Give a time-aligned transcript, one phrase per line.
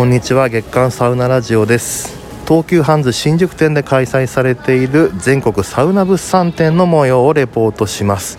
[0.00, 0.48] こんにちは。
[0.48, 2.16] 月刊サウナラジオです。
[2.48, 8.38] 東急ハンズ新宿店で開催されている全国サウナ物産展の模様をレポートします。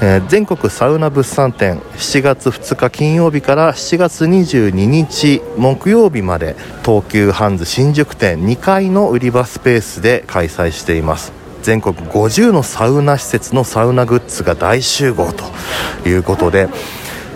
[0.00, 6.54] えー、全国サウナ物産展7月2日金曜日から7月22日木曜日まで
[6.84, 11.32] 東急ハンズ新宿店2階の売り場スペースで開催しています。
[11.64, 16.68] 全国50のサウナ施設のサウナグッズが大集合ということで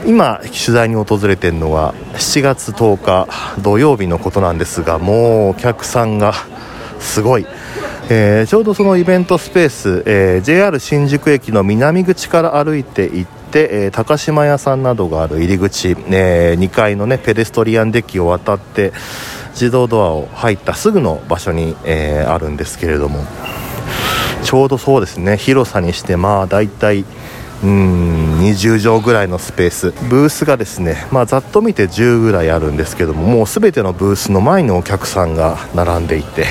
[0.07, 6.35] 今取材に訪れているのは7月10日土曜日のことなんですがもうお客さんが
[6.99, 7.47] すごい、
[8.11, 18.93] えー、ちょうどそのイベントスペース、えー、JR 新宿駅の南口から歩いて行ってえー、高島屋さんなどがある入り口、えー、2階の、ね、ペデストリアンデッキを渡って
[19.53, 23.25] 自動ドアを入ったすぐの場所に、えー、あるんですけれども。
[24.45, 25.37] ちょうどそうですね。
[25.37, 27.05] 広さにしてまあ大体
[27.63, 29.91] うん20畳ぐらいのスペース。
[30.09, 36.47] ブースがですね、まあ、ざっと見て10ぐらいあるんですけどももう全てのブースの前にお客さんが並んでいて、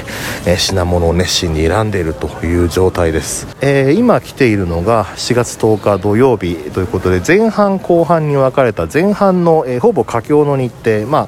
[0.45, 11.27] えー、品物を熱心に選んでいるという状態です、えー、今来ているのが4月10日土曜日ということで前半後半に分かれた前半の、えー、ほぼ佳境の日程、まあ、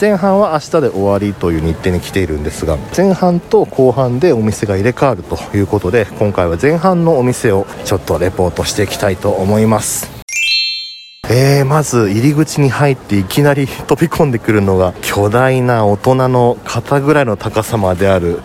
[0.00, 10.10] 前半は明日で終わりという日程に来ているんですが前半と後半でお店が入れ替わるということで今回は前半のお店をちょっとレポートしていきたいと思います。
[11.30, 18.40] えー、まず入り口に入っていきなり飛び込んでくるのが巨大な大人の肩ぐらいの高さまである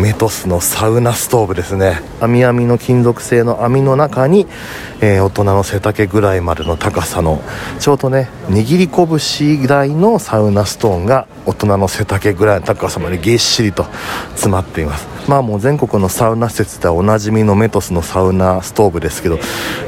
[0.00, 2.00] メトスのサウナストーブですね。
[2.20, 4.46] 網網の金属製の網の中に、
[5.02, 7.42] えー、大人の背丈ぐらいまでの高さの
[7.78, 13.84] ちょうどね握り拳大のサウナストーンが大人の背丈ぐらいの高さまでぎっしりと
[14.30, 15.06] 詰まっています。
[15.28, 19.38] まあもう全国のサウナ施設ではおなじみのメトスのサウナストーブですけど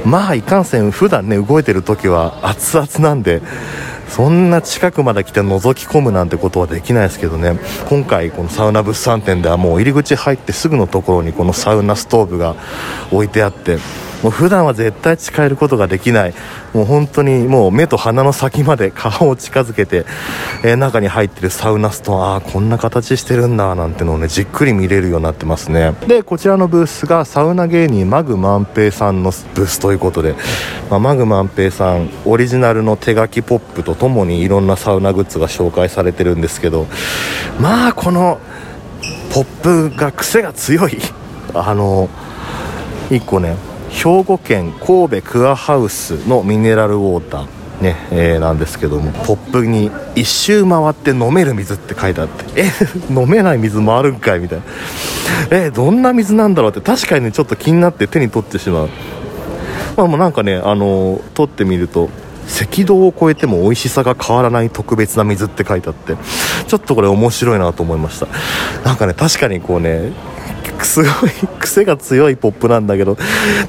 [0.04, 3.40] まあいかんせん普段ね動いてる時は熱々なんで
[4.12, 7.58] そんな近くまで来て覗き込むなんてことはできないですけどね。
[7.88, 12.54] 今回このサウナ物産展ではもう入り口入ってすぐのところにこのサウナストーブが
[13.10, 13.78] 置いてあって
[14.22, 16.34] もう普段は絶対近寄ることができない。
[16.72, 20.06] もう本当にもう目と鼻の先まで 顔を近づけて、
[20.62, 25.94] えー、中に入ってるサウナストーンああこんな形してるんだなんてのをねじっくり見れるようになってますね。
[26.06, 30.34] でこちらのブースがサウナ芸人マグ万平さんのブースということで、
[30.88, 36.86] まあ、マグ万平さんオリジナルの手書きポップとともにいろんなサウナグッズが紹介されてるんですけど
[37.60, 38.38] まあこの
[39.34, 39.44] ポッ
[39.90, 40.98] プが癖が強い。
[41.54, 42.08] あの
[43.10, 43.56] 1個ね
[43.92, 52.70] 兵庫県神戸クアハウスのミネラルウォーターねえー、なんですけどもポップに一周回って飲める水って書いてあってえ
[53.12, 54.64] 飲めない水もあるんかいみたいな。
[55.50, 58.88] えどんな水なんだろうって確かにねちょっと気になって手に取ってしまう。
[59.96, 62.08] まあもうなんかねあの取ってみると
[62.60, 66.16] 赤道を越えても美味しさが変わらない特別な水って書いてあって
[66.66, 68.28] ちょっとこれ面白いなと思いました。
[68.84, 70.12] なんかね確かにこうね
[70.84, 73.16] すごい癖が強いポップなんだけど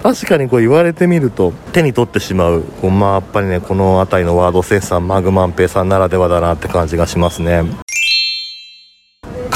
[0.01, 7.82] 確かにこう言われてみると手に取ってしまうこうまあやっぱりねこの辺りのワードセンサーマグマンペイさんならではだなって感じがしますね。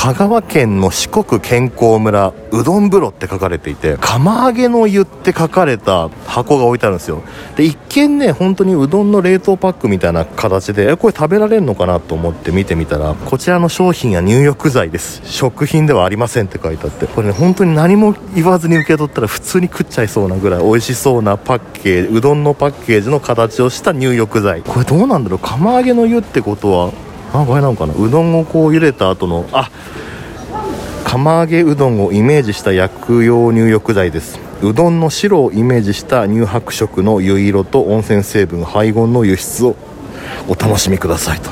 [0.07, 7.23] 香川県の四国健康村うどん風呂って書かれていて釜揚げの湯って書かれた箱が置いてあるんですよ。
[7.57, 15.21] で一見ね本当にうどんの冷凍パックみたいな形でえこれ食べられるのかなと思って見てみたらこちらの商品は入浴剤です。
[15.25, 17.05] 食品ではありませんって書いてあって。
[17.05, 24.61] これね本当に何も言わずに受け取ったら普通に食っちゃいそうなぐらい美味しそうなパッケージうどんのパッケージの形をした入浴剤。
[24.61, 25.39] これどうなんだろう？
[25.39, 26.93] 釜揚げの湯ってことは
[27.41, 27.93] あこれなのかな。
[27.93, 29.69] うどんをこう茹でた後のあ
[31.03, 34.39] 釜揚げうどんをイメージした薬用入浴剤です。
[34.61, 39.75] うどんの白をイメージした乳白色の湯色と温泉成分配合の輸出を
[40.47, 41.49] お楽しみくださいと。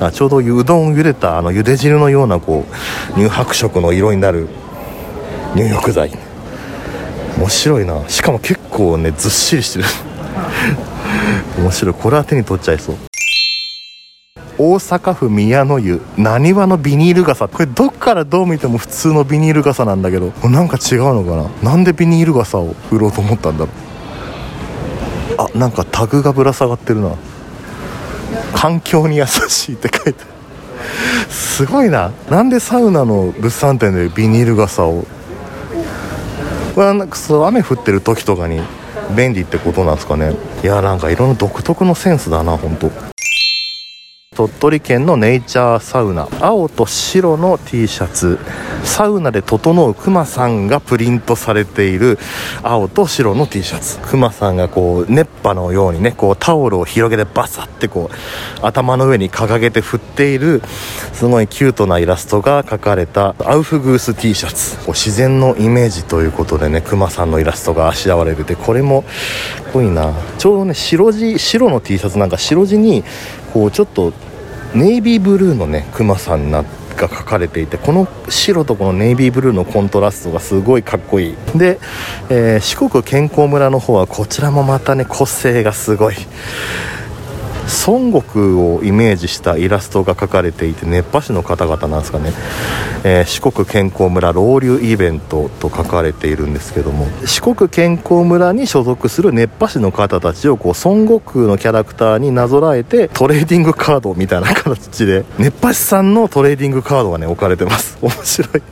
[0.00, 4.48] あちょうどうどんを茹でたあの茹で汁のようなこう乳白色の色になる
[5.54, 6.12] 入浴剤。
[7.38, 8.08] 面白いな。
[8.08, 9.84] しかも結構ねずっしりしてる。
[11.58, 11.94] 面白い。
[11.94, 12.96] これは手に取っちゃいそう。
[14.58, 17.48] 大阪府宮の湯なにわのビニール傘。
[17.48, 21.70] これどっからどう見ても普通のビニール傘なんだけどなんか違うのかな。
[21.72, 25.52] なんでビニール傘を売ろうと思ったんだろう。
[25.54, 27.14] あなんかタグがぶら下がってるな。
[28.54, 30.24] 環境に優しいって書いて
[31.28, 32.12] すごいな。
[32.30, 35.04] なんでサウナの物産展でビニール傘を。
[36.74, 38.60] これはなんかそう雨降ってる時とかに
[39.16, 40.34] 便利ってことなんですかね。
[40.62, 43.13] いやなんかいろんな独特のセンスだな本当
[44.34, 46.28] 鳥取県のネイチャーサウナ。
[46.40, 48.38] 青と白の T シャツ。
[48.82, 52.18] サウナで整うクマさんがプリントされている。
[52.62, 53.98] 青と白の T シャツ。
[54.00, 60.62] クマさんがこう熱波のようにねこうタオルを広げてバサってこう頭の上に掲げて振っている。
[61.12, 63.36] すごいキュートなイラストが描かれた。
[63.44, 64.76] アウフグース T シャツ。
[64.78, 69.04] こう自然のイメージということでねクマさんのイラストがあしらわれててこれも
[69.68, 70.12] っこいいな。
[70.38, 73.04] ちょうどね白地白の T シャツなんか白地に
[73.54, 74.12] こうちょっと
[74.74, 76.64] ネイビーブルーのねクマさんな
[76.96, 81.36] が書かれていてこの白とこのネイビーブルーのコントラストがすごいかっこいい。
[81.56, 81.78] で、
[82.30, 86.16] えー、四国健康村の方はこちらもまたね個性がすごい。
[87.86, 92.32] 孫悟空をイメージしたイラストが描かれていて熱波師の方々なんですかね、
[93.04, 97.06] えー、四国健康村ロウリュイベントと書かれているんですけども。
[97.26, 107.98] 四国健康村に所属する熱波師の方たちをこう孫悟空のキャラクターになぞらえてトレーディングカードみたいな形で熱波師さんのトレーディングカードがね置かれてます。
[108.02, 108.62] 面白い。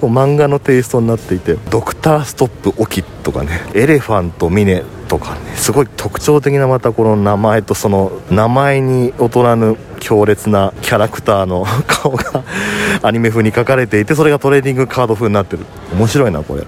[0.00, 3.60] 漫画のテイストになっていてドクターストップオキとかね。
[3.74, 12.44] エレファントミネとかねすごい特徴的なまたこの名前とその名前に劣らぬ強烈なキャラクターの顔が
[13.02, 15.66] アニメ風に描かれていてそれがトレーディングカード風になってる。
[15.92, 16.62] 面白いなこれ。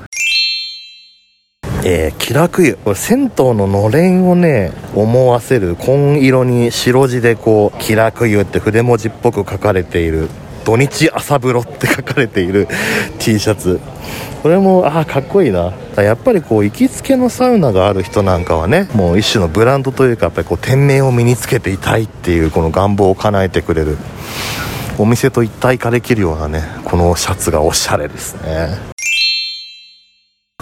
[1.84, 10.28] えー、気楽湯これ銭湯ののれんをね思わせる紺色に白地でこう気楽湯って筆文字っぽく書かれている。
[10.64, 12.68] 土日朝風呂って書かれている
[13.18, 13.80] T シャツ。
[14.42, 15.72] これもああかっこいいな。
[15.96, 23.98] やっぱりこう行きつけのサウナがある人なんかはねもう一種のブランドというかやっぱりこう店名を身につけていたいっていうこの願望を叶えてくれる
[24.98, 28.92] お店と一体化できるようなねこのシャツがおしゃれですね。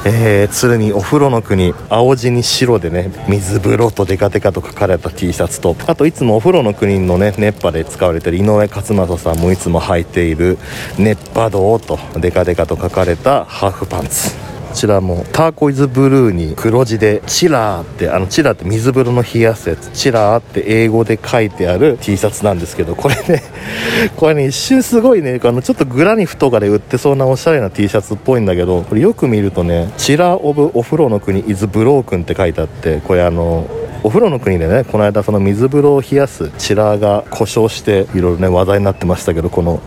[0.03, 10.57] えー、鶴見お風呂の国青地に白でね水風呂とデカデカと書かれた T シャツとあといつもお風呂の国のね熱波で使われてる井上勝正さんもいつも履いている
[10.99, 14.35] 熱波道とデカデカと書かれたハーフパンツ。
[14.71, 23.43] ちらもターコイズブルーに黒字でチラーってあのチラーって水風呂の冷やすやつチラーって英語で書いてある T シャツなんですけどこれね
[24.17, 33.67] これね一瞬すごいねあのちょっとグラニフとかで売ってそうなおしゃれな T シャツっぽいんだけどこれよく見るとねチラーオブお風呂の国イズブロークンって書いてあってこれあの
[34.03, 39.81] お風呂の国でねこの間その水風呂を冷やすチラーが故障していろいろね話題になってましたけどこの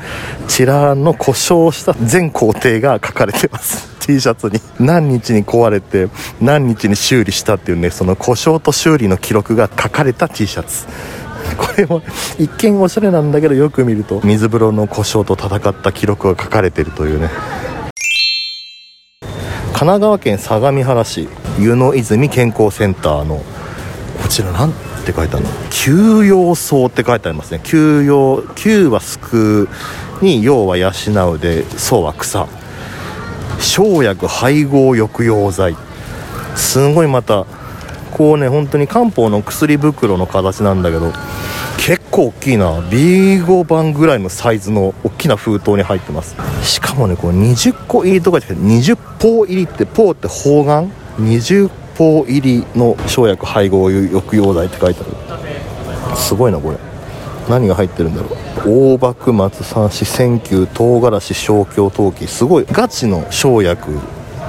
[0.47, 3.92] チラーの故障した全工程が書かれてます。
[4.05, 4.59] T シャツに。
[4.79, 6.09] 何日に壊れて
[6.41, 10.85] 何日に修理したっていうねその故障と修理の記録が書かれた T シャツ。
[11.57, 12.01] これも
[12.39, 17.29] 一見おしゃれなんだけどよく見ると水風呂の故障と戦った記録が書かれてるというね。
[19.67, 21.27] 神奈川県相模原市
[21.59, 23.41] 湯の泉健康センターの
[24.21, 24.71] こちら何
[25.05, 25.49] て書いてあるの？
[25.69, 27.59] 休養草って書いてありますね。
[27.63, 29.67] 休養休は救
[30.21, 30.91] うに養は養
[31.31, 32.47] うで草は草。
[33.63, 35.75] 生薬配合抑揚剤。
[36.55, 37.45] すごいまた
[38.11, 41.11] こうね本当に漢方の薬袋の形なんだけど
[41.77, 42.79] 結構大きいな。
[42.81, 46.35] B5 番ぐらいのサイズの大きな封筒に入ってます。
[46.61, 56.15] しかもねこれ20個入りとかじゃなくて20包入りってポーって方眼？20包入りの生薬配合抑揚剤って書いてある。
[56.15, 56.77] すごいなこれ。
[57.49, 58.29] 何が入ってるんだろ
[58.65, 58.95] う。
[58.95, 62.27] 大幕松三子千球唐辛子小京陶器。
[62.27, 63.99] すごいガチの生薬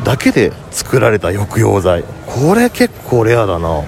[0.05, 2.05] だけで作られた抑揚剤。
[2.27, 3.83] これ結構レアだな。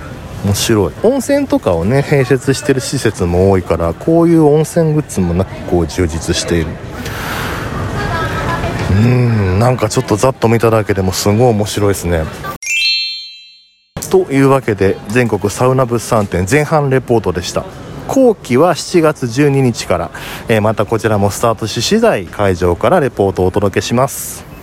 [0.45, 0.93] 面白い。
[1.03, 6.67] 温泉とかをね併設してる施設も多いからこういう温泉グッズもなくこう充実している。
[8.93, 12.25] うんなんかちょっとざっと見ただけでもすごい面白いですね。
[14.11, 17.65] というわけで全国サウナ物産展前半レポートでした。
[18.09, 20.11] 後期は7月12日から、
[20.49, 24.56] え、またこちらもスタートし次第会場からレポートをお届けします。